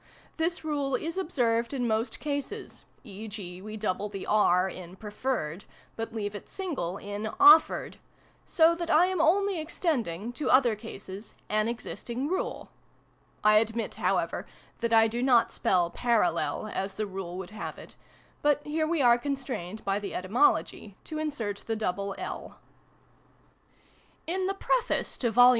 This 0.37 0.63
rule 0.63 0.95
is 0.95 1.15
observed 1.15 1.75
in 1.75 1.87
most 1.87 2.19
cases 2.19 2.85
(e.g. 3.03 3.61
we 3.61 3.77
double 3.77 4.09
the" 4.09 4.25
r" 4.25 4.67
in" 4.67 4.95
preferred," 4.95 5.65
but 5.95 6.11
leave 6.11 6.33
it 6.33 6.49
single 6.49 6.97
in 6.97 7.29
"offered"), 7.39 7.97
so 8.47 8.73
that 8.73 8.89
I 8.89 9.05
am 9.05 9.21
only 9.21 9.59
ex 9.59 9.79
tending, 9.79 10.33
to 10.33 10.49
other 10.49 10.75
cases, 10.75 11.35
an 11.49 11.67
existing 11.67 12.29
rule. 12.29 12.71
I 13.43 13.57
admit, 13.57 13.93
however, 13.93 14.47
that 14.79 14.91
I 14.91 15.07
do 15.07 15.21
not 15.21 15.51
spell" 15.51 15.91
parallel," 15.91 16.65
as 16.65 16.95
the 16.95 17.05
rule 17.05 17.37
would 17.37 17.51
have 17.51 17.77
it; 17.77 17.95
but 18.41 18.65
here 18.65 18.87
we 18.87 19.03
are 19.03 19.19
constrained, 19.19 19.85
by 19.85 19.99
the 19.99 20.15
etymology, 20.15 20.97
to 21.03 21.19
insert 21.19 21.57
the 21.67 21.75
double" 21.75 22.15
1". 22.17 22.53
In 24.25 24.47
the 24.47 24.55
Preface 24.55 25.15
to 25.19 25.29
Vol. 25.29 25.49